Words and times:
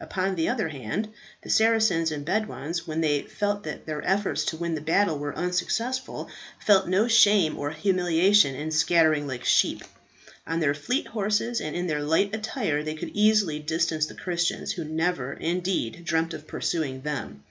Upon 0.00 0.36
the 0.36 0.48
other 0.48 0.68
hand, 0.68 1.08
the 1.42 1.50
Saracens 1.50 2.12
and 2.12 2.24
Bedouins 2.24 2.86
when 2.86 3.00
they 3.00 3.22
felt 3.22 3.64
that 3.64 3.84
their 3.84 4.00
efforts 4.04 4.44
to 4.44 4.56
win 4.56 4.76
the 4.76 4.80
battle 4.80 5.18
were 5.18 5.34
unsuccessful, 5.34 6.30
felt 6.64 6.86
no 6.86 7.08
shame 7.08 7.58
or 7.58 7.72
humiliation 7.72 8.54
in 8.54 8.70
scattering 8.70 9.26
like 9.26 9.44
sheep. 9.44 9.82
On 10.46 10.60
their 10.60 10.72
fleet 10.72 11.08
horses 11.08 11.60
and 11.60 11.74
in 11.74 11.88
their 11.88 12.04
light 12.04 12.32
attire 12.32 12.84
they 12.84 12.94
could 12.94 13.10
easily 13.14 13.58
distance 13.58 14.06
the 14.06 14.14
Christians, 14.14 14.70
who 14.70 14.84
never, 14.84 15.32
indeed, 15.32 16.04
dreamt 16.04 16.32
of 16.32 16.46
pursuing 16.46 17.00
them. 17.00 17.42